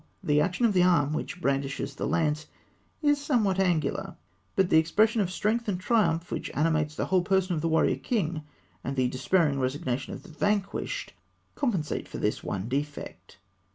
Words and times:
The 0.23 0.41
action 0.41 0.65
of 0.65 0.73
the 0.73 0.81
arm 0.81 1.13
which 1.13 1.39
brandishes 1.39 1.93
the 1.93 2.07
lance 2.07 2.47
is 3.03 3.21
somewhat 3.21 3.59
angular, 3.59 4.15
but 4.55 4.71
the 4.71 4.79
expression 4.79 5.21
of 5.21 5.29
strength 5.29 5.67
and 5.67 5.79
triumph 5.79 6.31
which 6.31 6.49
animates 6.55 6.95
the 6.95 7.05
whole 7.05 7.21
person 7.21 7.53
of 7.53 7.61
the 7.61 7.69
warrior 7.69 7.97
king, 7.97 8.41
and 8.83 8.95
the 8.95 9.09
despairing 9.09 9.59
resignation 9.59 10.11
of 10.13 10.23
the 10.23 10.29
vanquished, 10.31 11.13
compensate 11.53 12.07
for 12.07 12.17
this 12.17 12.43
one 12.43 12.67
defect. 12.67 13.37